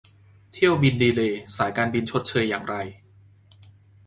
[0.51, 2.75] เที่ยวบินดีเลย์สายการบินชดเชยอย่างไร?